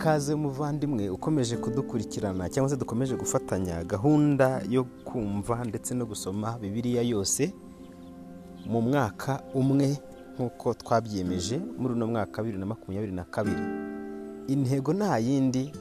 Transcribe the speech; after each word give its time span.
ikaze 0.00 0.34
umuvandimwe 0.34 1.08
ukomeje 1.12 1.56
kudukurikirana 1.56 2.48
cyangwa 2.48 2.70
se 2.70 2.76
dukomeje 2.76 3.14
gufatanya 3.16 3.84
gahunda 3.84 4.62
yo 4.68 4.84
kumva 5.04 5.64
ndetse 5.64 5.94
no 5.94 6.06
gusoma 6.06 6.56
bibiliya 6.60 7.02
yose 7.02 7.52
mu 8.66 8.80
mwaka 8.80 9.42
umwe 9.54 9.88
nk'uko 10.34 10.74
twabyemeje 10.74 11.60
muri 11.78 11.92
uno 11.94 12.06
mwaka 12.06 12.40
bibiri 12.42 12.58
na 12.60 12.66
makumyabiri 12.66 13.12
na 13.12 13.24
kabiri. 13.24 13.60
Intego 14.48 14.92
nta 14.96 15.18
yindi 15.18 15.72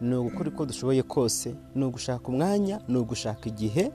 ni 0.00 0.14
ugukora 0.16 0.50
uko 0.50 0.66
dushoboye 0.66 1.02
kose 1.02 1.54
ni 1.74 1.84
ugushaka 1.84 2.26
umwanya 2.28 2.80
ni 2.88 2.98
ugushaka 2.98 3.46
igihe 3.48 3.92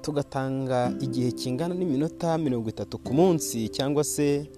tugatanga 0.00 0.92
igihe 1.00 1.32
kingana 1.32 1.74
n'iminota 1.74 2.38
mirongo 2.38 2.68
itatu 2.72 2.96
ku 2.98 3.12
munsi 3.14 3.68
cyangwa 3.68 4.04
se 4.04 4.48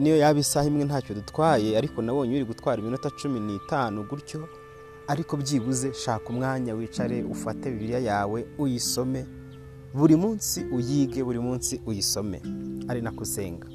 niyo 0.00 0.16
yaba 0.16 0.40
isaha 0.40 0.66
imwe 0.66 0.84
ntacyo 0.84 1.14
dutwaye 1.14 1.78
ariko 1.78 2.02
nabonye 2.02 2.36
uri 2.36 2.44
gutwara 2.44 2.82
iminota 2.82 3.10
cumi 3.10 3.40
n'itanu 3.40 4.04
gutyo 4.08 4.48
ariko 5.08 5.36
byibuze 5.36 5.92
shaka 5.94 6.28
umwanya 6.30 6.74
wicare 6.74 7.22
ufate 7.24 7.70
bibiliya 7.70 7.98
yawe 8.00 8.46
uyisome. 8.58 9.26
Buri 9.94 10.16
munsi 10.16 10.64
uyige 10.72 11.22
buri 11.24 11.38
munsi 11.38 11.80
uyisome. 11.86 12.42
Ari 12.88 13.00
nako 13.02 13.22
usenga 13.22 13.68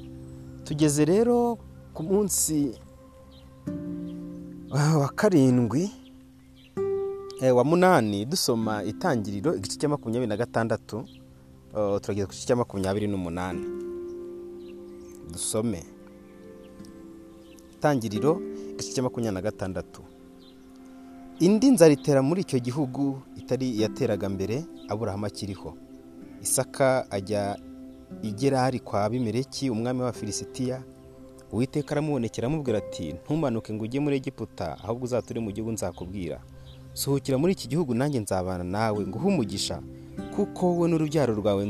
tugeze 0.64 1.04
rero 1.04 1.58
ku 1.94 2.02
munsi 2.02 2.74
wa 4.70 5.08
karindwi 5.08 5.90
wa 7.54 7.64
munani 7.64 8.24
dusoma 8.24 8.84
itangiriro 8.84 9.54
igice 9.56 9.76
cya 9.78 9.88
makumyabiri 9.88 10.28
na 10.28 10.36
gatandatu 10.36 11.04
turageza 12.02 12.26
ku 12.26 12.32
gice 12.32 12.46
cya 12.46 12.56
makumyabiri 12.56 13.06
n'umunani. 13.08 13.62
Dusome. 15.30 15.82
Itangiriro 17.76 18.40
igice 18.74 18.92
cya 18.94 19.02
makumyabiri 19.02 19.34
na 19.34 19.42
gatandatu. 19.42 20.02
Indi 21.40 21.70
nzara 21.70 21.92
itera 21.92 22.22
muri 22.22 22.40
icyo 22.44 22.58
gihugu 22.60 23.22
itari 23.36 23.70
iyateraga 23.70 24.28
mbere 24.28 24.64
aburahamu 24.88 25.26
akiriho. 25.26 25.74
Isaka 26.42 27.06
ajya 27.10 27.56
igerari 28.22 28.80
kwa 28.80 29.08
bimereki 29.10 29.70
umwami 29.70 30.02
wa 30.02 30.12
filisitiya 30.12 30.82
uwiteka 31.52 31.90
aramubonekera 31.92 32.46
amubwira 32.46 32.78
ati 32.78 33.12
ntumanuke 33.12 33.72
ngo 33.72 33.84
ujye 33.84 34.00
muri 34.00 34.16
egiputa 34.16 34.78
ahubwo 34.84 35.04
uzature 35.04 35.40
mu 35.40 35.50
gihugu 35.52 35.72
nzakubwira. 35.72 36.40
Sohokera 36.92 37.38
muri 37.38 37.52
iki 37.52 37.68
gihugu 37.68 37.94
nanjye 37.94 38.20
nzabana 38.20 38.64
nawe 38.64 39.06
nguhe 39.06 39.26
umugisha. 39.28 39.80
Kuko 40.36 40.66
wowe 40.66 40.88
n'urubyaro 40.88 41.34
rwawe 41.34 41.62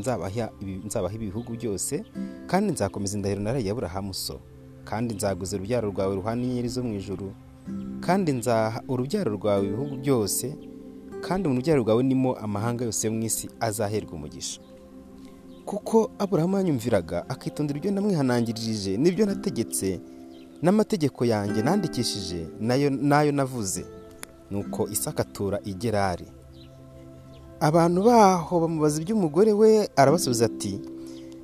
nzabaha 0.87 1.15
ibihugu 1.15 1.53
byose 1.57 2.05
kandi 2.47 2.73
nzakomeza 2.73 3.17
indahiro 3.17 3.41
naraye 3.43 3.71
aburahamu 3.71 4.15
so. 4.15 4.41
Kandi 4.85 5.15
nzaguza 5.15 5.57
urubyaro 5.57 5.89
rwawe 5.91 6.15
ruhana 6.15 6.43
inyenyeri 6.43 6.69
zo 6.69 6.83
mu 6.83 6.95
ijuru. 6.95 7.33
Kandi 8.01 8.33
nzaha 8.33 8.83
urubyaro 8.89 9.31
rwawe 9.39 9.65
ibihugu 9.67 9.97
byose 9.97 10.55
kandi 11.27 11.49
mu 11.49 11.55
rubyaro 11.59 11.81
rwawe 11.83 12.03
nimo 12.03 12.35
amahanga 12.35 12.85
yose 12.85 13.07
yo 13.07 13.13
mu 13.13 13.23
isi 13.23 13.47
azaherwa 13.61 14.13
umugisha. 14.13 14.61
Kuko 15.65 16.11
aburahamu 16.19 16.57
yanyumviraga 16.57 17.29
akitondera 17.29 17.79
ibyo 17.79 17.91
namwihanangirije 17.93 18.97
n'ibyo 18.97 19.27
nategetse 19.27 20.01
n'amategeko 20.63 21.25
yanjye 21.25 21.63
nandikishije 21.63 22.41
na 23.01 23.23
yo 23.23 23.33
navuze. 23.33 23.85
Nuko 24.51 24.89
isaka 24.91 25.23
atura 25.23 25.61
igerari 25.65 26.27
abantu 27.61 28.03
baho 28.03 28.61
bamubaza 28.61 29.03
iby'umugore 29.03 29.53
we 29.53 29.89
arabasubiza 29.97 30.45
ati 30.47 30.81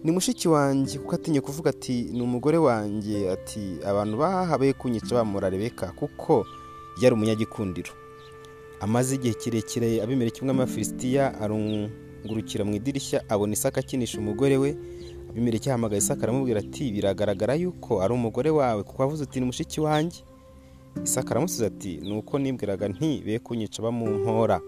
ni 0.05 0.12
mushiki 0.12 0.48
wanjye. 0.48 0.98
Kuko 0.98 1.14
atinye 1.14 1.41
kuvuga 1.41 1.70
ati 1.70 2.03
ni 2.12 2.22
umugore 2.22 2.59
wanjye. 2.59 3.31
Ati 3.31 3.60
abantu 3.87 4.16
bahabaye 4.19 4.72
kunyica 4.72 5.12
bamura 5.15 5.50
rebeka 5.50 5.93
kuko 5.93 6.47
yari 7.03 7.15
umunyagikundiro. 7.15 7.93
Amaze 8.81 9.15
igihe 9.15 9.34
kirekire 9.34 10.03
abimereka 10.03 10.41
umwe 10.41 10.50
amafilisitiya 10.55 11.41
arungurukira 11.41 12.65
mu 12.65 12.75
idirishya 12.76 13.25
abona 13.28 13.53
isaka 13.53 13.81
akinisha 13.81 14.19
umugore 14.19 14.56
we. 14.56 14.76
Abimereka 15.31 15.71
ahamagaye 15.71 15.99
isaka 15.99 16.22
aramubwira 16.22 16.60
ati 16.60 16.93
biragaragara 16.93 17.55
yuko 17.55 18.00
ari 18.03 18.12
umugore 18.15 18.50
wawe. 18.50 18.82
Kuko 18.82 19.03
avuze 19.03 19.22
uti 19.25 19.41
ni 19.41 19.47
mushiki 19.47 19.81
wanjye. 19.81 20.21
Isaka 21.05 21.31
aramusubiza 21.31 21.66
ati 21.66 21.97
ni 21.97 22.12
uko 22.19 22.38
nibwiraga 22.38 22.88
nti 22.88 23.22
be 23.26 23.38
kunyica 23.38 23.82
bamumpora 23.82 24.60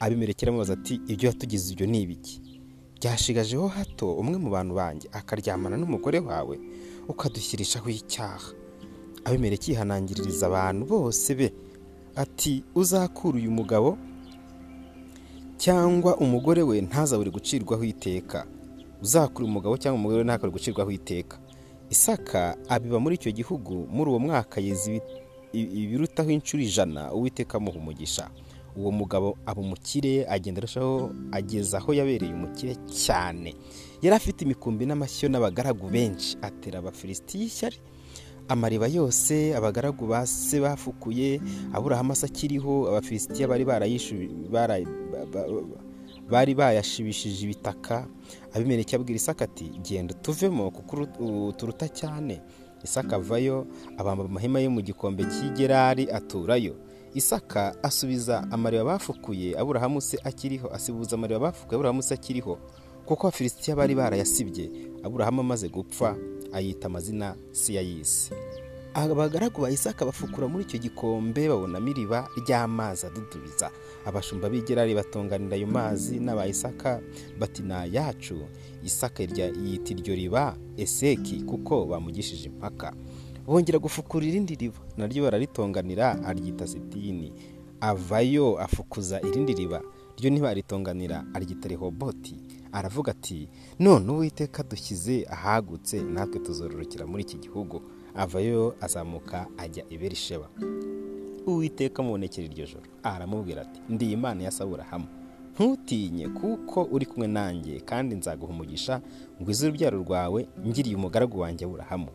abimereka 0.00 0.42
aramubaza 0.42 0.72
ati 0.72 0.94
ibyo 1.12 1.26
yatugize 1.28 1.72
ibyo 1.72 1.86
ni 1.86 2.00
ibiki? 2.02 2.40
Byashigajeho 3.00 3.68
hato 3.68 4.12
umwe 4.20 4.36
mu 4.38 4.50
bantu 4.50 4.74
banjye 4.74 5.08
akaryamana 5.12 5.76
n'umugore 5.76 6.18
wawe 6.18 6.54
ukadushyirishaho 7.08 7.88
icyaha. 7.90 8.52
Abimereka 9.24 9.66
yihanangiririza 9.72 10.46
abantu 10.48 10.82
bose 10.86 11.34
be 11.34 11.48
ati 12.16 12.64
uzakura 12.74 13.36
uyu 13.40 13.50
mugabo 13.50 13.96
cyangwa 15.56 16.16
umugore 16.16 16.62
we 16.62 16.80
ntazabure 16.80 17.30
gucirwaho 17.30 17.84
iteka. 17.84 18.46
Uzakura 19.02 19.44
umugabo 19.48 19.76
cyangwa 19.76 19.98
umugore 20.00 20.18
we 20.18 20.24
ntakabure 20.24 20.52
gucirwaho 20.52 20.90
iteka. 20.90 21.36
Isaka 21.90 22.56
abiba 22.68 23.00
muri 23.00 23.14
icyo 23.16 23.32
gihugu 23.32 23.86
muri 23.90 24.10
uwo 24.10 24.18
mwaka 24.18 24.60
yeza 24.60 24.92
ibirutaho 25.52 26.30
inshuro 26.30 26.62
ijana 26.62 27.12
uwiteka 27.12 27.58
amuha 27.58 27.78
umugisha. 27.78 28.30
Uwo 28.76 28.90
mugabo 28.90 29.38
aba 29.46 29.60
umukire 29.60 30.26
agenda 30.28 30.58
arushaho 30.60 31.10
ageza 31.32 31.78
aho 31.78 31.94
yabereye 31.94 32.32
umukire 32.34 32.74
cyane. 32.88 33.54
Yari 34.02 34.16
afite 34.16 34.42
imikumbi 34.44 34.86
n'amashyo 34.86 35.28
n'abagaragu 35.28 35.88
benshi. 35.90 36.36
Atera 36.42 36.78
abafilisitiya 36.78 37.44
ishyari 37.44 37.76
amariba 38.48 38.86
yose 38.88 39.54
abagaragu 39.54 40.06
ba 40.06 40.26
se 40.26 40.60
bafukuye 40.60 41.40
aburahamu 41.72 42.12
asa 42.12 42.26
akiriho 42.26 42.88
abafilisitiya 42.88 43.48
bari 43.48 43.64
bari 46.30 46.54
bayashibishije 46.54 47.44
ibitaka. 47.44 48.06
Abimereke 48.54 48.96
abwira 48.96 49.16
isaka 49.16 49.44
ati 49.44 49.64
genda 49.82 50.14
tuvemo 50.14 50.70
kuko 50.70 51.06
turuta 51.58 51.88
cyane. 51.88 52.40
Isaka 52.84 53.16
avayo 53.16 53.66
abamba 53.98 54.24
amahema 54.24 54.60
yo 54.60 54.70
mu 54.70 54.80
gikombe 54.80 55.24
cy'igerari 55.28 56.08
aturayo. 56.08 56.74
Isaka 57.14 57.74
asubiza 57.82 58.42
amariba 58.50 58.84
bafukuye 58.84 59.58
aburahamu 59.58 60.00
se 60.00 60.18
akiriho 60.24 60.68
asibuza 60.74 61.16
amariba 61.16 61.40
bafukuye 61.40 61.74
aburahamu 61.76 62.02
se 62.02 62.14
akiriho 62.14 62.58
kuko 63.06 63.26
abafilisitiya 63.26 63.76
bari 63.76 63.94
barayasibye. 63.94 64.70
Aburahamu 65.02 65.40
amaze 65.40 65.68
gupfa 65.68 66.16
ayita 66.52 66.86
amazina 66.86 67.34
siyayisi 67.52 68.30
abagaragu 68.94 69.62
ba 69.62 69.70
isaka 69.70 70.04
bafukura 70.04 70.48
muri 70.50 70.64
icyo 70.66 70.78
gikombe 70.78 71.48
babonamo 71.48 71.88
iriba 71.88 72.28
ry'amazi 72.42 73.06
adudubiza. 73.06 73.70
Abashumba 74.06 74.50
b'igerari 74.50 74.94
batonganira 74.94 75.54
ayo 75.56 75.66
mazi 75.66 76.18
n'aba 76.20 76.46
isaka 76.46 77.00
bati 77.38 77.62
ni 77.62 77.72
ayacu 77.72 78.34
isaka 78.84 79.22
yita 79.22 79.90
iryo 79.94 80.14
riba 80.14 80.56
eseki 80.76 81.42
kuko 81.46 81.86
bamugishije 81.86 82.46
impaka. 82.50 82.92
Bongera 83.50 83.78
gufukura 83.78 84.26
irindi 84.26 84.54
riba. 84.54 84.78
Naryo 84.96 85.24
bararitonganira 85.24 86.22
aryita 86.24 86.66
sitini. 86.66 87.32
Avayo 87.80 88.58
afukuza 88.58 89.20
irindi 89.20 89.54
riba 89.54 89.82
ryo 90.18 90.30
ntibaritonganira 90.30 91.24
aryita 91.34 91.68
rehoboti. 91.68 92.36
Aravuga 92.72 93.12
ati 93.12 93.48
none 93.78 94.12
uwiteka 94.12 94.62
dushyize 94.62 95.26
ahagutse 95.30 96.02
natwe 96.02 96.40
tuzororokera 96.40 97.06
muri 97.06 97.22
iki 97.22 97.36
gihugu. 97.38 97.82
Avayo 98.14 98.74
azamuka 98.80 99.46
ajya 99.58 99.84
i 99.90 99.98
berisheba. 99.98 100.48
Uwiteka 101.46 102.02
amubonekera 102.02 102.46
iryo 102.46 102.66
joro. 102.66 102.86
Aramubwira 103.02 103.62
ati 103.62 103.80
ndi 103.88 104.12
imana 104.12 104.42
ya 104.42 104.50
saburahamu 104.50 105.06
ntutinye 105.54 106.28
kuko 106.28 106.82
uri 106.92 107.06
kumwe 107.06 107.26
nanjye 107.28 107.80
kandi 107.80 108.14
nzaguha 108.16 108.52
umugisha 108.52 109.00
ngo 109.42 109.50
ize 109.50 109.66
urubyaro 109.68 109.98
rwawe 109.98 110.48
ngiriye 110.66 110.96
umugaragu 110.96 111.40
wanjye 111.40 111.64
aburahamu. 111.64 112.08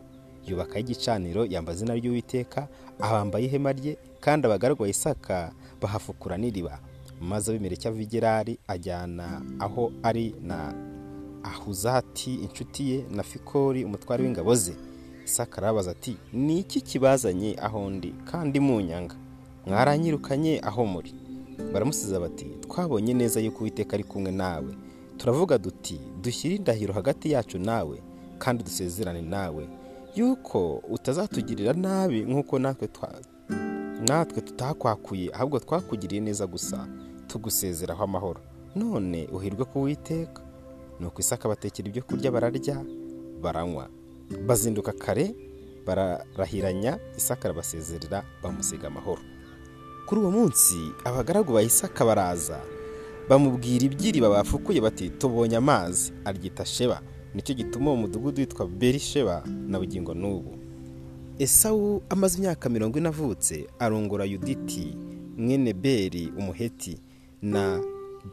Yubakaho 0.46 0.78
igicaniro 0.80 1.46
yamba 1.46 1.72
izina 1.72 1.94
ry'uwiteka 1.94 2.68
abambaye 3.00 3.44
ihema 3.46 3.72
rye 3.72 3.98
kandi 4.20 4.46
abagaragu 4.46 4.82
ba 4.82 4.88
isaka 4.88 5.52
bahafukura 5.80 6.36
n'iriba. 6.38 6.78
Maze 7.20 7.50
abimereke 7.50 7.88
ava 7.88 8.00
igerari 8.02 8.58
ajyana 8.68 9.42
aho 9.58 9.92
ari 10.02 10.34
na 10.42 10.74
ahuzati 11.42 12.34
inshuti 12.34 12.90
ye 12.90 13.04
na 13.10 13.22
fikori 13.22 13.84
umutware 13.84 14.22
w'ingabo 14.24 14.54
ze. 14.54 14.74
Isaka 15.24 15.58
arabaza 15.58 15.90
ati 15.90 16.16
ni 16.32 16.58
iki 16.60 16.80
kibazanye 16.80 17.56
aho 17.62 17.90
ndi 17.90 18.14
kandi 18.24 18.60
munyanga? 18.60 19.14
Mwaranyirukanye 19.66 20.60
aho 20.62 20.86
muri. 20.86 21.14
Baramusiza 21.72 22.20
bati 22.20 22.44
twabonye 22.44 23.14
neza 23.14 23.40
yuko 23.40 23.60
uwiteka 23.60 23.94
ari 23.94 24.04
kumwe 24.04 24.30
nawe. 24.32 24.74
Turavuga 25.16 25.58
duti 25.58 26.00
dushyire 26.22 26.56
indahiro 26.56 26.94
hagati 26.94 27.30
yacu 27.32 27.58
nawe 27.58 27.98
kandi 28.38 28.64
dusezerane 28.64 29.22
nawe. 29.22 29.68
Yuko 30.16 30.82
utazatugirira 30.90 31.72
nabi 31.72 32.22
nk'uko 32.24 32.58
natwe 32.58 32.88
natwe 34.08 34.40
tutakwakuye 34.42 35.30
ahubwo 35.34 35.58
twakugiriye 35.58 36.20
neza 36.20 36.46
gusa 36.46 36.86
tugusezeraho 37.28 38.04
amahoro. 38.04 38.40
None 38.76 39.28
uhirwe 39.32 39.64
ku 39.64 39.82
witeka 39.82 40.42
nuko 41.00 41.20
isaka 41.20 41.48
batekera 41.48 41.88
ibyo 41.88 42.02
kurya 42.02 42.30
bararya 42.32 42.84
baranywa. 43.42 43.88
Bazinduka 44.46 44.92
kare 44.92 45.34
bararahiranya 45.86 46.98
isaka 47.16 47.44
arabasezerera 47.48 48.24
bamusiga 48.42 48.86
amahoro. 48.88 49.22
Kuri 50.06 50.20
uwo 50.20 50.30
munsi 50.30 50.76
abagaragu 51.04 51.52
ba 51.52 51.62
isaka 51.62 52.04
baraza 52.04 52.60
bamubwira 53.28 53.84
iby'iriba 53.86 54.28
bafukuye 54.30 54.80
bati 54.80 55.10
tubonye 55.10 55.56
amazi. 55.56 56.12
Aryita 56.24 56.64
sheba. 56.64 57.00
Ni 57.36 57.42
cyo 57.42 57.54
gituma 57.54 57.90
uwo 57.90 57.96
mudugudu 57.96 58.40
witwa 58.40 58.66
berisheba 58.66 59.44
na 59.68 59.78
bugingo 59.78 60.14
n'ubu. 60.14 60.56
Esawu 61.38 62.02
amaze 62.08 62.38
imyaka 62.38 62.68
mirongo 62.68 62.98
ine 62.98 63.08
avutse 63.08 63.66
arongora 63.78 64.24
yuditi 64.24 64.96
mwene 65.36 65.72
beri 65.72 66.32
umuheti 66.38 66.96
na 67.42 67.80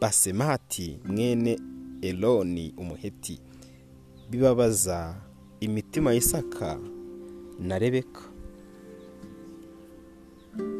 basemati 0.00 0.98
mwene 1.04 1.58
eloni 2.02 2.74
umuheti. 2.76 3.40
Bibabaza 4.30 5.16
imitima 5.60 6.12
y'isaka 6.14 6.80
na 7.60 7.78
rebeka. 7.78 8.20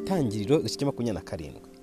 Tangiriro 0.04 0.60
igice 0.60 0.76
cya 0.78 0.86
makumyabiri 0.86 1.14
na 1.24 1.30
karindwi. 1.30 1.73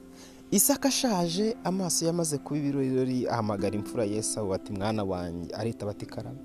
Isaka 0.51 0.87
ashaje 0.87 1.55
amaso 1.63 2.05
yamaze 2.05 2.37
kuba 2.37 2.59
ibirori 2.59 3.27
ahamagara 3.27 3.75
imfura 3.75 4.03
yesawu 4.05 4.53
ati 4.53 4.73
mwana 4.73 5.03
wanjye 5.03 5.55
aritaba 5.55 5.91
ati 5.91 6.05
karame. 6.05 6.39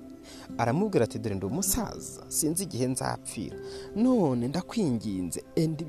Aramubwira 0.57 1.03
ati 1.03 1.19
dore 1.19 1.35
ndi 1.35 1.45
umusaza 1.45 2.23
sinzi 2.27 2.63
igihe 2.63 2.87
nzapfira. 2.87 3.57
None 3.95 4.47
ndakwinginze 4.47 5.43
enda 5.55 5.83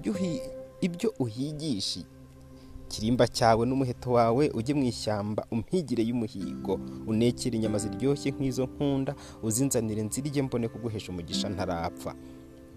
ibyo 0.81 1.15
uhigisha 1.19 2.01
kirimba 2.89 3.29
cyawe 3.29 3.67
n'umuheto 3.67 4.13
wawe 4.13 4.51
ujye 4.55 4.75
mu 4.75 4.85
ishyamba 4.85 5.47
umpigire 5.51 6.03
y'umuhigo. 6.05 6.81
Unekere 7.07 7.57
inyama 7.57 7.79
ziryoshye 7.79 8.31
nk'izo 8.31 8.65
nkunda 8.67 9.15
uzinzanire 9.43 10.03
nzirye 10.03 10.43
mbone 10.43 10.69
kuguhesha 10.69 11.13
umugisha 11.13 11.49
ntarapfa. 11.49 12.15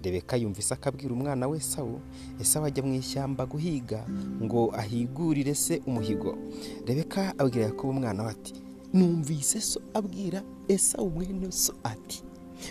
Rebeka 0.04 0.38
yumvise 0.38 0.74
akabwira 0.74 1.14
umwana 1.14 1.48
we 1.48 1.60
sawu 1.60 2.00
esawu 2.42 2.66
ajya 2.66 2.84
mu 2.84 2.94
ishyamba 2.94 3.46
guhiga 3.46 4.06
ngo 4.44 4.74
ahigurire 4.76 5.56
se 5.56 5.82
umuhigo? 5.88 6.38
Rebeka 6.86 7.34
abwira 7.38 7.66
yakobo 7.66 7.90
umwana 7.94 8.24
we 8.24 8.30
ati 8.32 8.54
numvise 8.94 9.62
so 9.62 9.82
abwira 9.94 10.44
esawu 10.68 11.10
mwene 11.10 11.52
so 11.52 11.74
ati 11.84 12.24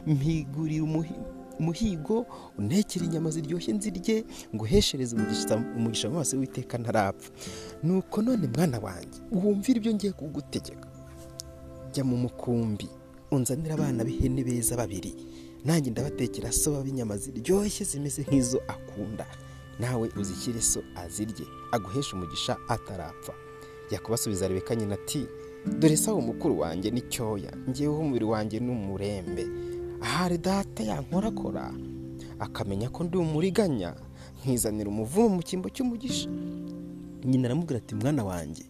mpigurire 0.07 0.83
umuhigo 1.61 2.27
unekere 2.59 3.05
inyama 3.07 3.31
ziryoshye 3.31 3.73
nzirye 3.73 4.25
ngo 4.55 4.65
uheshereze 4.65 5.17
umugisha 5.77 6.09
mu 6.09 6.15
maso 6.15 6.37
w'iteka 6.39 6.79
ntarapfa. 6.79 7.31
Nuko 7.83 8.23
none 8.23 8.49
mwana 8.57 8.79
wanjye 8.79 9.19
wumvire 9.33 9.77
ibyo 9.79 9.95
ngiye 9.95 10.13
kugutegeka. 10.13 10.89
Jya 11.93 12.05
mu 12.05 12.17
mukumbi 12.17 12.89
unzanira 13.31 13.75
abana 13.75 14.05
b'ihene 14.05 14.45
beza 14.45 14.77
babiri. 14.77 15.15
Nanjye 15.65 15.91
ndabatekera 15.91 16.53
so 16.53 16.83
b'inyama 16.83 17.17
ziryoshye 17.17 17.85
zimeze 17.85 18.23
nk'izo 18.23 18.63
akunda. 18.69 19.27
Nawe 19.81 20.11
uzishyire 20.17 20.61
so 20.61 20.81
azirye. 20.95 21.47
Aguheshe 21.73 22.17
umugisha 22.17 22.57
atarapfa. 22.69 23.33
Yakubasubiza 23.91 24.49
rebeka 24.49 24.75
nyina 24.77 24.95
ati 24.95 25.27
dore 25.79 25.97
sawa 25.97 26.21
mukuru 26.21 26.59
wanjye 26.61 26.91
ni 26.91 27.01
cyoya. 27.01 27.53
Ngeweho 27.69 27.99
umubiri 28.01 28.25
wanjye 28.25 28.61
ni 28.61 28.71
umurembe. 28.71 29.47
Ahari 30.03 30.39
data 30.39 30.83
yankorakora. 30.83 31.73
Akamenya 32.39 32.89
ko 32.89 33.05
ndi 33.05 33.17
umuriganya. 33.19 33.95
Nkizanira 34.45 34.89
umuvumo 34.89 35.29
mu 35.29 35.43
cyimbo 35.43 35.69
cy'umugisha. 35.69 36.29
Nyina 37.25 37.49
aramubwira 37.49 37.79
ati 37.79 37.95
mwana 37.95 38.25
wanjye 38.25 38.65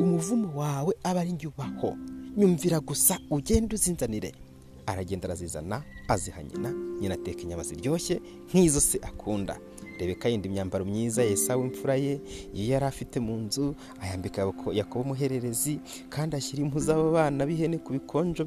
umuvumo 0.00 0.52
wawe 0.60 0.94
aba 1.02 1.20
ari 1.20 1.32
njye 1.32 1.48
ubaho. 1.48 1.96
Nyumvira 2.36 2.80
gusa 2.80 3.18
ugende 3.30 3.74
uzinzanire. 3.74 4.32
Aragenda 4.92 5.26
arazizana 5.28 5.82
aziha 6.08 6.42
nyina 6.42 6.70
nyina 7.00 7.14
ateka 7.14 7.42
inyama 7.42 7.62
ziryoshye 7.62 8.20
nk'izo 8.48 8.80
se 8.80 8.98
akunda. 9.02 9.58
Rebeka 9.98 10.28
yenda 10.28 10.48
imyambaro 10.48 10.84
myiza 10.84 11.22
yesawe 11.22 11.60
imfura 11.66 11.94
ye 11.96 12.20
iyo 12.54 12.72
yari 12.72 12.84
afite 12.86 13.20
mu 13.20 13.36
nzu 13.36 13.74
ayambika 14.00 14.48
yakobo 14.72 15.04
umuhererezi 15.04 15.80
kandi 16.08 16.36
ashyira 16.36 16.62
impu 16.64 16.80
z'abo 16.80 17.12
bana 17.12 17.44
b'ihene 17.46 17.78
ku 17.84 17.92
bikonjo 17.92 18.44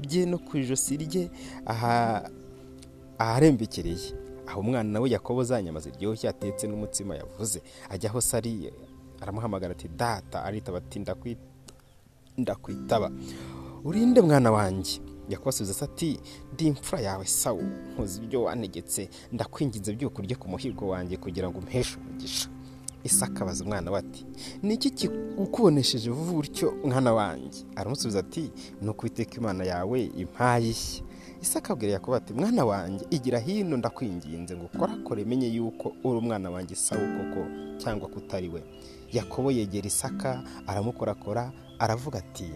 bye 0.00 0.24
no 0.26 0.38
ku 0.40 0.56
ijosi 0.56 0.96
rye 0.96 1.28
aharembekereye 3.18 4.14
aho 4.48 4.60
umwana 4.60 4.88
nawe 4.92 5.10
yakobo 5.10 5.44
za 5.44 5.62
nyama 5.62 5.80
ziryoshye 5.80 6.28
atetse 6.28 6.66
n'umutsima 6.66 7.14
yavuze. 7.20 7.62
Ajya 7.92 8.10
aho 8.10 8.20
sariye 8.20 8.72
aramuhamagara 9.20 9.72
ati 9.76 9.88
data 9.88 10.42
aritaba 10.44 10.78
ati 10.78 10.98
ndakwitaba. 12.38 13.10
Urinde 13.84 14.20
mwana 14.20 14.50
wanjye. 14.52 15.00
Yakubasubiza 15.28 15.84
ati 15.84 16.20
ndi 16.54 16.66
imfura 16.66 17.00
yawe 17.02 17.24
sawu 17.26 17.62
nkuzi 17.94 18.18
ibyo 18.24 18.42
wanegetse 18.42 19.08
ndakwinginze 19.32 19.92
by'uko 19.94 20.22
urye 20.22 20.36
ku 20.36 20.48
muhigo 20.48 20.88
wanjye 20.88 21.16
kugira 21.16 21.48
ngo 21.50 21.58
umpeshe 21.58 21.96
umugisha. 21.98 22.48
Isaka 23.04 23.40
abaza 23.42 23.64
umwana 23.64 23.90
we 23.90 23.98
ati 23.98 24.26
ni 24.62 24.74
iki 24.74 24.90
kikubonesheje 24.90 26.10
vuba 26.10 26.38
utyo 26.38 26.74
mwana 26.84 27.12
wanjye? 27.12 27.64
Aramusubiza 27.76 28.18
ati 28.18 28.50
ni 28.82 28.88
ukwiteka 28.88 29.36
imana 29.36 29.64
yawe 29.64 30.04
impaye 30.16 30.68
ishya 30.70 31.04
isaka 31.42 31.72
abwira 31.72 31.92
yakobo 31.92 32.14
ati 32.16 32.32
mwana 32.32 32.64
wanjye 32.64 33.06
igira 33.10 33.38
hino 33.38 33.76
ndakwinginze 33.76 34.56
ngo 34.56 34.64
ukorakore 34.74 35.24
menye 35.24 35.48
yuko 35.48 35.92
uri 36.04 36.18
umwana 36.18 36.50
wanjye 36.50 36.74
sawu 36.76 37.02
koko 37.18 37.46
cyangwa 37.78 38.08
ko 38.08 38.16
utari 38.18 38.48
we. 38.48 38.62
Yakobo 39.12 39.50
yegera 39.50 39.86
isaka 39.86 40.42
aramukorakora 40.66 41.52
aravuga 41.78 42.18
ati 42.18 42.50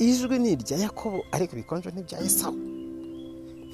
ijwi 0.00 0.38
ni 0.38 0.52
irya 0.52 0.76
yakobo 0.78 1.24
ariko 1.32 1.52
ibikonjo 1.56 1.90
n'ibya 1.90 2.18
esawu 2.26 2.56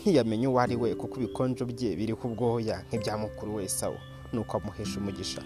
ntiyamenye 0.01 0.47
uwo 0.49 0.61
ari 0.61 0.77
we 0.77 0.95
kuko 0.95 1.15
ibikonjo 1.21 1.65
bye 1.71 1.97
biriho 1.99 2.25
ubwoya 2.29 2.77
nk'ibya 2.87 3.15
mukuru 3.19 3.55
we 3.57 3.65
esawu 3.65 3.97
nuko 4.33 4.57
amuhesha 4.59 4.99
umugisha. 5.01 5.43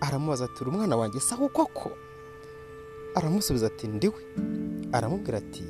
Aramubaza 0.00 0.44
ati 0.44 0.58
uri 0.62 0.70
umwana 0.70 0.96
wanjye 0.96 1.18
esawu 1.18 1.48
koko? 1.48 1.90
Aramusubiza 3.16 3.66
ati 3.66 3.86
ndiwe 3.88 4.20
aramubwira 4.92 5.38
ati 5.38 5.64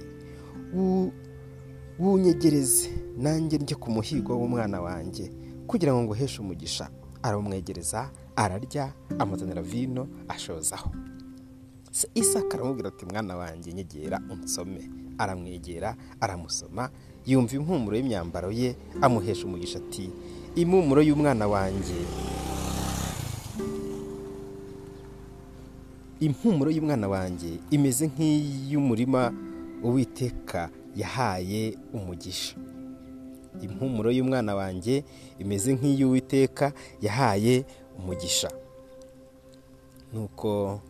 wunyegereze 1.99 2.90
nanjye 3.16 3.58
njye 3.58 3.75
ku 3.75 3.90
muhigo 3.90 4.32
w'umwana 4.40 4.81
wanjye 4.81 5.31
kugira 5.66 5.93
ngo 5.94 6.02
nguheshe 6.02 6.40
umugisha. 6.43 6.90
Aramumwegereza 7.22 8.10
ararya 8.37 8.93
amuzanira 9.19 9.62
vino 9.62 10.08
ashozaho 10.28 10.90
isaka 12.15 12.55
aramubwira 12.55 12.89
ati 12.89 13.05
mwana 13.06 13.37
wanjye 13.37 13.72
nyegera 13.72 14.20
unsome. 14.31 14.91
Aramwegera 15.19 15.96
aramusoma 16.20 16.91
yumva 17.27 17.56
impumuro 17.56 17.96
y'imyambaro 17.96 18.51
ye 18.55 18.77
amuhesha 19.03 19.44
umugisha 19.46 19.79
ati 19.82 20.11
impumuro 20.55 21.03
y'umwana 21.03 21.49
wanjye. 21.49 21.99
Impumuro 26.20 26.70
y'umwana 26.70 27.08
wanjye 27.08 27.58
imeze 27.70 28.06
nk'iy'umurima 28.11 29.32
uwiteka 29.82 30.70
yahaye 30.96 31.79
umugisha. 31.94 32.55
Impumuro 33.63 34.11
y'umwana 34.11 34.55
wanjye 34.55 35.05
imeze 35.39 35.75
nk'iy'uwiteka 35.75 36.72
yahaye 37.03 37.65
umugisha. 37.99 38.51
Nuko 40.13 40.81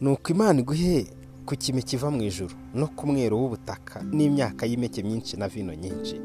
nuko 0.00 0.32
imana 0.32 0.60
iguhe 0.60 1.06
ku 1.46 1.56
kime 1.56 1.82
kiva 1.82 2.10
mu 2.10 2.22
ijoro 2.22 2.54
no 2.74 2.86
ku 2.86 3.06
mwero 3.06 3.36
w'ubutaka 3.38 4.02
n'imyaka 4.12 4.66
y'impeke 4.66 5.02
myinshi 5.02 5.36
na 5.36 5.48
vino 5.48 5.74
nyinshi. 5.74 6.20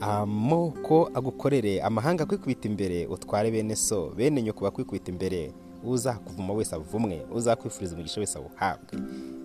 Amoko 0.00 1.10
agukorere 1.14 1.82
amahanga 1.82 2.22
akwikubita 2.24 2.68
imbere 2.68 3.06
utware 3.06 3.50
bene 3.50 3.76
so 3.76 4.10
bene 4.16 4.42
nyoko 4.42 4.64
bakwikubita 4.64 5.10
imbere 5.12 5.52
uzakuvuma 5.84 6.52
wese 6.54 6.74
avumwe 6.74 7.26
uzakwifuriza 7.34 7.94
umugisha 7.94 8.20
wese 8.20 8.38
awuhabwe. 8.38 8.94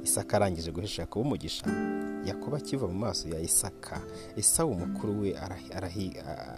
Isaka 0.03 0.35
arangije 0.37 0.71
guhesha 0.71 1.05
kuba 1.05 1.25
umugisha. 1.25 1.65
Yakuba 2.25 2.57
akiva 2.57 2.87
mu 2.87 2.93
maso 2.93 3.27
ya 3.29 3.39
isaka 3.39 4.01
isawu 4.35 4.71
umukuru 4.71 5.21
we 5.21 5.35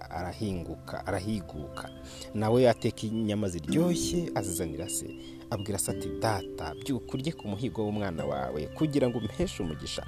arahinguka 0.10 1.06
arahiguka. 1.08 1.90
Nawe 2.34 2.70
ateka 2.70 3.02
inyama 3.08 3.50
ziryoshye 3.50 4.32
azizanira 4.36 4.90
se. 4.90 5.08
Abwira 5.50 5.78
se 5.80 5.92
ati 5.92 6.10
data 6.22 6.74
byuka 6.76 7.14
urye 7.14 7.32
ku 7.34 7.48
muhigo 7.48 7.82
w'umwana 7.86 8.26
wawe 8.26 8.68
kugira 8.78 9.10
ngo 9.10 9.18
umuheshe 9.18 9.64
umugisha. 9.64 10.04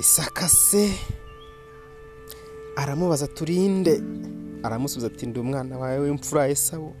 Isaka 0.00 0.48
se 0.48 0.90
aramubaza 2.76 3.26
turinde 3.26 4.02
aramusubiza 4.62 5.06
ati 5.06 5.26
ndi 5.26 5.38
umwana 5.40 5.78
wawe 5.78 5.98
w'imfura 5.98 6.48
esawu. 6.48 6.92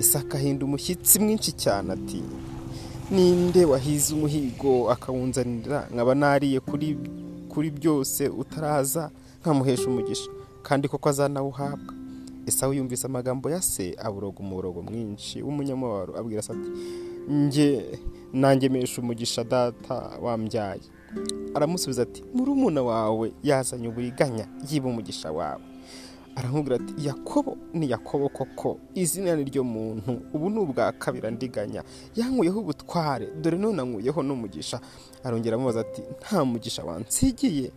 Isaka 0.00 0.38
ahinda 0.38 0.64
umushyitsi 0.64 1.18
mwinshi 1.20 1.52
cyane 1.52 1.92
ati 1.92 2.22
ninde 3.12 3.64
wahize 3.64 4.14
umuhigo 4.14 4.90
akawunzanira? 4.90 5.88
Nkaba 5.94 6.14
nariye 6.14 6.60
kuri 6.60 6.96
kuri 7.48 7.70
byose 7.70 8.28
utaraza 8.28 9.10
nkamuhesha 9.40 9.86
umugisha. 9.86 10.30
Kandi 10.62 10.88
koko 10.88 11.08
azanawuhabwa. 11.08 11.94
Esawu 12.46 12.72
yumvise 12.74 13.06
amagambo 13.06 13.50
ya 13.50 13.62
se 13.62 13.94
aboroga 13.98 14.38
umuborogo 14.40 14.82
mwinshi 14.82 15.42
w'umunyamubabaro 15.42 16.16
abwira 16.18 16.42
se 16.42 16.52
ati 16.52 16.70
njye 17.28 17.98
nangemesha 18.32 19.00
umugisha 19.00 19.44
data 19.44 20.10
wambyaye. 20.22 20.80
Aramusubiza 21.54 22.02
ati 22.02 22.24
murumuna 22.34 22.82
wawe 22.82 23.32
yazanye 23.42 23.88
uburiganya 23.88 24.46
yiba 24.70 24.88
umugisha 24.88 25.32
wawe. 25.32 25.62
Aramubwira 26.36 26.76
ati 26.76 27.06
yakobo 27.08 27.56
ni 27.74 27.90
yakobo 27.90 28.28
koko? 28.28 28.78
Izina 28.94 29.36
ni 29.36 29.44
ryo 29.44 29.64
muntu. 29.64 30.20
Ubu 30.34 30.50
ni 30.50 30.58
ubwa 30.58 30.92
kabiri 30.92 31.30
ndiganya. 31.30 31.82
Yankuyeho 32.16 32.60
ubutware 32.60 33.26
dore 33.40 33.58
none 33.58 33.82
ankuyeho 33.82 34.22
n'umugisha. 34.22 34.80
Arongera 35.24 35.56
amubaza 35.56 35.80
ati 35.80 36.02
nta 36.20 36.44
mugisha 36.44 36.84
wansigiye? 36.84 37.70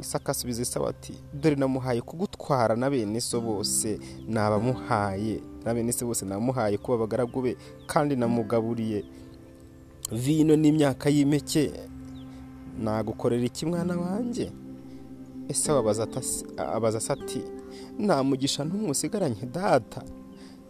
Isaka 0.00 0.32
asubiza 0.32 0.62
isawa 0.62 0.90
ati 0.90 1.14
dore 1.34 1.56
namuhaye 1.56 2.00
kugutwara 2.00 2.76
na 2.76 2.90
bene 2.90 3.20
so 3.20 3.40
bose 3.40 3.98
nabamuhaye. 4.28 5.40
Na 5.64 5.74
bene 5.74 5.92
se 5.92 6.04
bose 6.04 6.24
namuhaye 6.26 6.78
kuba 6.78 6.94
abagaragu 6.94 7.42
be 7.42 7.56
kandi 7.86 8.16
namugaburiye. 8.16 9.04
Vino 10.12 10.56
n'imyaka 10.56 11.10
y'impeke 11.10 11.70
nagukorera 12.82 13.44
iki 13.44 13.66
mwana 13.66 13.96
wanjye? 13.96 14.50
Ese 15.48 15.72
abaza 15.72 16.02
ati 17.12 17.42
nta 18.06 18.22
mugisha 18.24 18.64
n'umwe 18.64 18.90
usigaranye 18.90 19.46
data. 19.52 20.02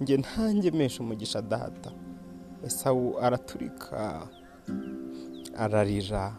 Njye 0.00 0.16
ntangemesha 0.16 1.02
umugisha 1.02 1.42
data. 1.42 1.90
Esawu 2.66 3.18
araturika 3.20 4.26
ararira. 5.56 6.36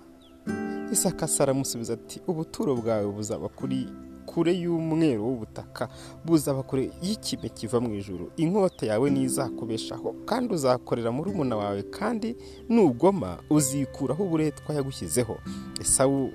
Isaka 0.92 1.28
se 1.28 1.44
aramusubiza 1.44 1.94
ati 1.94 2.22
ubuturo 2.28 2.76
bwawe 2.76 3.08
buzaba 3.12 3.48
kuri 3.50 3.88
kure 4.26 4.54
y'umweru 4.54 5.24
w'ubutaka 5.28 5.90
buzaba 6.26 6.64
kure 6.64 6.92
y'ikime 7.02 7.50
kiva 7.50 7.80
mu 7.80 7.94
ijuru. 7.96 8.32
Inkota 8.38 8.86
yawe 8.86 9.10
ntizakubeshaho 9.10 10.14
kandi 10.26 10.54
uzakorera 10.54 11.12
murumuna 11.12 11.56
wawe 11.58 11.84
kandi 11.84 12.36
nugoma 12.70 13.38
uzikuraho 13.50 14.24
uburetwa 14.24 14.76
yagushyizeho. 14.76 15.38
Esawu 15.82 16.32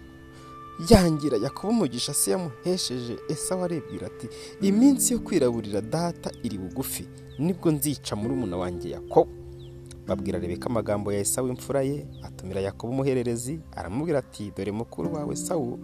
yangira 0.90 1.38
yakobo 1.38 1.68
umugisha 1.72 2.14
se 2.14 2.30
yamuhesheje 2.30 3.16
esawu 3.28 3.64
arebwira 3.64 4.06
ati 4.06 4.28
iminsi 4.60 5.12
yo 5.12 5.18
kwiraburira 5.18 5.80
data 5.80 6.30
iri 6.42 6.58
bugufi 6.58 7.08
ni 7.38 7.52
bwo 7.52 7.70
nzica 7.72 8.16
murumuna 8.16 8.56
wanjye 8.56 8.90
yakobo. 8.90 9.30
Babwira 10.06 10.38
rebeka 10.38 10.66
amagambo 10.70 11.12
ya 11.12 11.20
esawu 11.20 11.48
imfura 11.48 11.82
ye 11.82 12.06
atumira 12.22 12.60
yakobo 12.60 12.92
umuhererezi 12.92 13.60
aramubwira 13.76 14.18
ati 14.18 14.52
dore 14.56 14.72
mukuru 14.72 15.14
wawe 15.14 15.32
esawu 15.34 15.78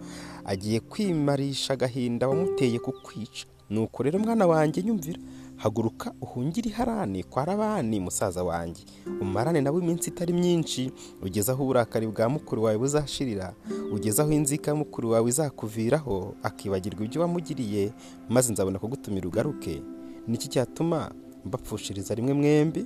agiye 0.45 0.79
kwimarisha 0.79 1.73
agahinda 1.73 2.27
wamuteye 2.27 2.79
kukwica 2.79 3.45
nuko 3.69 4.03
rero 4.03 4.19
mwana 4.19 4.47
wanjye 4.47 4.83
nyumvira 4.83 5.19
haguruka 5.63 6.13
uhungire 6.21 6.69
iharani 6.69 7.23
kwa 7.23 7.45
rabani 7.45 7.99
musaza 7.99 8.43
wanjye. 8.43 8.83
Umarane 9.21 9.61
nawe 9.61 9.81
iminsi 9.81 10.09
itari 10.09 10.33
myinshi. 10.33 10.91
Ugeze 11.21 11.51
aho 11.51 11.63
uburakari 11.63 12.07
bwa 12.07 12.29
mukuru 12.29 12.63
wawe 12.63 12.77
buzashirira. 12.77 13.53
Ugeze 13.93 14.21
aho 14.21 14.31
inzika 14.31 14.71
ya 14.71 14.75
mukuru 14.75 15.09
wawe 15.11 15.29
izakuviraho 15.29 16.35
akibagirwa 16.43 17.05
ibyo 17.05 17.21
wamugiriye 17.21 17.93
maze 18.29 18.53
nzabona 18.53 18.79
kugutumira 18.79 19.27
ugaruke. 19.27 19.81
Niki 20.27 20.47
cyatuma 20.49 21.11
mbapfushiriza 21.45 22.15
rimwe 22.15 22.33
mwembi? 22.33 22.85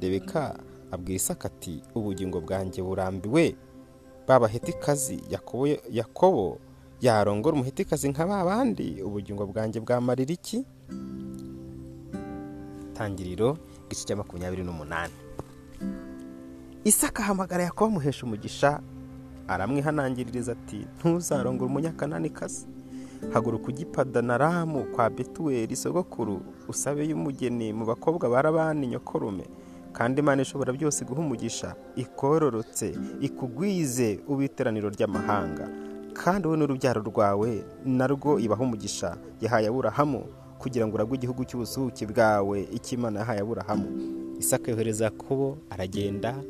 Rebeka 0.00 0.58
abwira 0.90 1.16
isaka 1.16 1.48
ati 1.48 1.82
ubugingo 1.94 2.40
bwanjye 2.40 2.82
burambiwe. 2.82 3.56
Babahetikazi 4.28 5.22
yakobo 5.90 6.58
yarongora 7.00 7.54
umuhetikazi 7.54 8.08
nka 8.08 8.26
ba 8.26 8.44
bandi. 8.44 9.02
Ubugingo 9.02 9.46
bwanjye 9.46 9.80
bwamarira 9.80 10.32
iki? 10.34 10.64
Tangiriro 12.94 13.58
igice 13.86 14.04
cya 14.06 14.16
makumyabiri 14.16 14.62
n'umunani. 14.64 15.12
Isaka 16.84 17.22
ahamagara 17.22 17.64
yakobo 17.64 17.90
amuhesha 17.90 18.26
umugisha 18.26 18.80
aramwihanangiririza 19.48 20.52
ati 20.52 20.86
ntuzarongore 20.98 21.70
umunyakananikazi 21.70 22.66
haguruka 23.32 23.68
ugipadanaramu 23.68 24.84
kwa 24.84 25.10
betuweli 25.10 25.76
sogokuru 25.76 26.40
usabe 26.68 27.08
y'umugeni 27.08 27.72
mu 27.72 27.84
bakobwa 27.86 28.28
barabani 28.28 28.86
nyokorume 28.86 29.44
kandi 29.92 30.20
imana 30.20 30.42
ishobora 30.42 30.72
byose 30.72 31.04
guha 31.04 31.20
umugisha 31.20 31.74
ikororotse 31.96 32.94
ikugwize 33.20 34.20
ubiteraniro 34.28 34.88
ry'amahanga. 34.90 35.68
Kandi 36.14 36.46
wowe 36.48 36.58
n'urubyaro 36.58 37.02
rwawe 37.02 37.64
narwo 37.84 38.38
ibaha 38.38 38.62
umugisha. 38.62 39.16
Yahaye 39.40 39.66
aburahamu 39.68 40.24
kugira 40.64 40.86
ngo 40.88 40.94
uragwe 40.96 41.16
igihugu 41.20 41.44
cy'ubusuhuke 41.44 42.06
bwawe 42.08 42.68
imana 42.96 43.20
yahaye 43.20 43.40
aburahamu. 43.44 43.88
Isaka 44.40 44.70
yohereza 44.72 45.04
yakobo 45.04 45.58
aragenda 45.70 46.40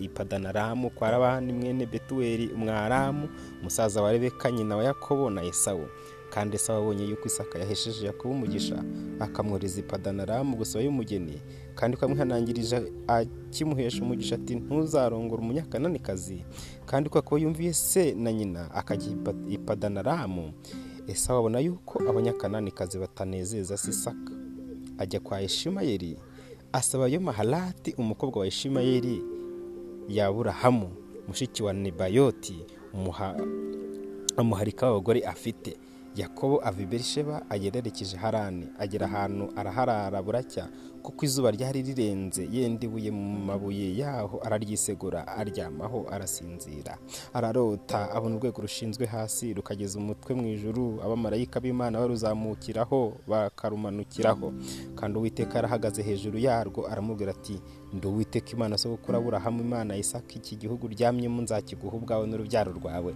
ipadanaramu 0.00 0.90
kwa 0.90 1.10
rabani 1.10 1.52
mwene 1.52 1.86
betuweli 1.86 2.48
umwaramu 2.52 3.28
umusaza 3.60 4.02
wa 4.02 4.12
rebeka 4.12 4.50
nyina 4.50 4.76
wa 4.76 4.84
yakobo 4.84 5.30
na 5.30 5.42
esawu. 5.42 5.86
Kandi 6.30 6.56
esawu 6.56 6.82
abonye 6.82 7.04
yuko 7.08 7.26
isaka 7.26 7.58
yahesheje 7.58 8.06
yakobo 8.06 8.34
umugisha 8.34 8.84
akamwohereza 9.20 9.80
ipadanaramu 9.80 10.56
gusaba 10.56 10.84
y'umugeni. 10.84 11.40
Kandi 11.74 11.96
ko 11.96 12.04
amwihanangirije 12.06 12.82
akimuhesha 13.06 14.02
umugisha 14.02 14.34
ati 14.34 14.54
ntuzarongore 14.54 15.42
umunyakananikazi. 15.42 16.44
Kandi 16.86 17.08
ko 17.10 17.38
yumviye 17.38 17.72
se 17.72 18.14
na 18.14 18.32
nyina 18.32 18.70
akajya 18.74 19.12
ipadanaramu 19.48 20.52
esawu 21.08 21.38
abona 21.38 21.60
yuko 21.60 22.02
abanyakananikazi 22.10 22.98
batanezeza 22.98 23.76
se 23.76 23.90
isaka 23.90 24.32
ajya 24.98 25.20
kwa 25.20 25.42
eshimayeli 25.42 26.16
asaba 26.72 27.08
yo 27.08 27.20
maharati 27.20 27.94
umukobwa 27.98 28.40
wa 28.40 28.46
eshimayeli 28.46 29.22
yaburahamu 30.08 30.88
mushiki 31.28 31.62
wa 31.62 31.72
nebayoti 31.72 32.66
amuharika 34.36 34.88
abagore 34.88 35.20
afite. 35.26 35.76
Yakobo 36.18 36.58
ava 36.68 36.82
i 36.82 36.86
berisheba 36.86 37.42
agererekeje 37.50 38.16
harani 38.16 38.66
agera 38.78 39.06
ahantu 39.06 39.44
araharara 39.56 40.22
buracya 40.22 40.68
kuko 41.02 41.24
izuba 41.24 41.50
ryari 41.50 41.82
rirenze. 41.82 42.42
Yenda 42.52 42.84
ibuye 42.86 43.10
mu 43.10 43.38
mabuye 43.46 43.96
yaho 43.96 44.40
araryisegura 44.44 45.26
aryamaho 45.40 46.06
arasinzira. 46.10 46.98
Ararota 47.32 48.10
abona 48.10 48.36
urwego 48.36 48.62
rushinzwe 48.62 49.06
hasi 49.06 49.54
rukageza 49.54 49.98
umutwe 49.98 50.34
mu 50.34 50.46
ijuru. 50.46 50.98
Abamarayika 51.04 51.60
b'imana 51.60 51.98
baruzamukiraho 52.02 53.14
bakarumanukiraho. 53.28 54.52
Kandi 54.98 55.18
uwiteka 55.18 55.58
arahagaze 55.58 56.02
hejuru 56.02 56.38
yarwo 56.38 56.86
aramubwira 56.90 57.30
ati 57.32 57.60
ndi 57.92 58.06
uwiteka 58.06 58.50
imana 58.52 58.78
so 58.78 58.90
gukura 58.90 59.20
imana 59.62 59.96
isaka 59.96 60.34
iki 60.34 60.56
gihugu 60.56 60.86
uryamyemo 60.86 61.42
nzakiguha 61.42 61.96
ubwawe 61.96 62.26
n'urubyaro 62.26 62.72
rwawe. 62.72 63.14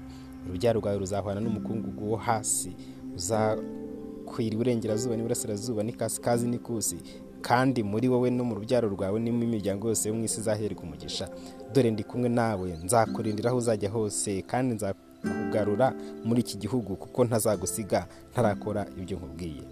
Urubyaro 0.48 0.80
rwawe 0.80 0.98
ruzahwana 0.98 1.40
n'umukungugu 1.40 2.10
wo 2.10 2.16
hasi 2.16 2.76
uzakwira 3.16 4.54
iburengerazuba 4.54 5.16
n'iburasirazuba 5.16 5.82
n'ikasikazi 5.82 6.46
n'ikusi 6.48 6.96
kandi 7.42 7.82
muri 7.82 8.08
wowe 8.08 8.30
no 8.30 8.44
mu 8.44 8.54
rubyaro 8.54 8.88
rwawe 8.88 9.18
n'imo 9.20 9.42
imiryango 9.44 9.88
yose 9.88 10.08
yo 10.08 10.14
mu 10.14 10.24
isi 10.24 10.40
izaherwa 10.40 10.82
umugisha. 10.82 11.26
Dore 11.74 11.90
ndi 11.90 12.04
kumwe 12.04 12.28
nawe 12.28 12.68
nzakurindira 12.84 13.50
aho 13.50 13.58
uzajya 13.58 13.90
hose 13.90 14.42
kandi 14.46 14.74
nzakugarura 14.74 15.94
muri 16.24 16.40
iki 16.40 16.56
gihugu 16.58 16.96
kuko 16.96 17.24
ntazagusiga 17.24 18.06
ntarakora 18.32 18.86
ibyo 19.00 19.16
nkubwiye. 19.18 19.62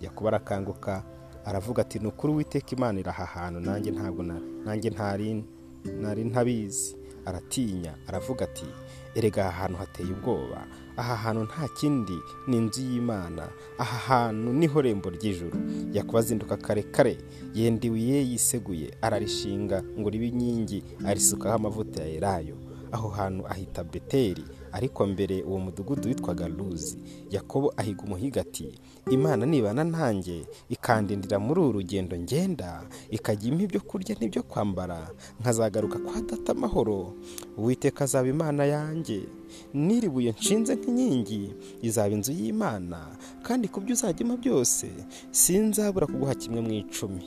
Yakuba 0.00 0.28
arakanguka 0.30 1.02
aravuga 1.44 1.82
ati 1.82 1.98
ni 1.98 2.06
ukuri 2.06 2.32
witeka 2.32 2.70
imana 2.76 3.00
iri 3.00 3.08
aha 3.10 3.24
hantu 3.24 3.60
nanjye 3.60 3.90
ntabwo 3.90 4.22
nanjye 4.64 4.90
ntari 4.90 6.24
ntabizi. 6.24 6.96
Aratinya 7.26 7.94
aravuga 8.06 8.44
ati 8.44 8.66
erega 9.14 9.46
aha 9.48 9.62
hantu 9.62 9.78
hateye 9.78 10.10
ubwoba. 10.12 10.66
Aha 10.96 11.16
hantu 11.16 11.42
nta 11.44 11.68
kindi 11.68 12.18
ni 12.46 12.56
inzu 12.56 12.80
y'imana. 12.82 13.48
Aha 13.78 13.98
hantu 14.08 14.52
ni 14.52 14.66
ho 14.66 14.82
rembo 14.82 15.10
ry'ijuru. 15.10 15.58
Yakuba 15.92 16.18
azinduka 16.18 16.56
kare 16.56 16.82
kare. 16.82 17.18
Yenda 17.54 17.86
ibuye 17.86 18.24
yiseguye 18.30 18.90
ararishinga 19.02 19.82
ngo 19.98 20.10
ribe 20.10 20.28
inkingi 20.28 20.84
arisukaho 21.06 21.54
amavuta 21.56 22.02
ya 22.02 22.08
elayo. 22.08 22.56
Aho 22.92 23.08
hantu 23.08 23.46
ahita 23.48 23.84
beteri 23.84 24.44
ariko 24.72 25.06
mbere 25.06 25.42
uwo 25.42 25.58
mudugudu 25.58 26.08
witwaga 26.08 26.48
ruzi 26.48 26.98
yakobo 27.30 27.72
ahiga 27.76 28.02
umuhiga 28.04 28.40
ati 28.40 28.78
imana 29.10 29.46
nibana 29.46 29.84
nanjye 29.84 30.44
ikandindira 30.68 31.38
muri 31.38 31.60
uru 31.60 31.72
rugendo 31.72 32.16
ngenda 32.16 32.82
ikajya 33.10 33.48
impa 33.52 33.62
ibyo 33.64 33.80
kurya 33.80 34.14
n'ibyo 34.20 34.42
kwambara 34.42 35.10
nkazagaruka 35.40 35.98
kwa 35.98 36.20
data 36.22 36.52
amahoro. 36.52 37.14
Uwiteka 37.58 38.04
azaba 38.04 38.28
imana 38.28 38.64
yanjye. 38.64 39.22
N'iribuye 39.74 40.30
nshinze 40.32 40.74
nk'inkingi 40.76 41.52
izaba 41.82 42.08
inzu 42.14 42.32
y'imana 42.32 42.98
kandi 43.42 43.68
ku 43.68 43.80
byo 43.80 43.92
uzajyamo 43.92 44.36
byose 44.36 44.86
sinzabura 45.30 46.06
kuguha 46.06 46.34
kimwe 46.34 46.60
mu 46.60 46.72
icumi. 46.72 47.24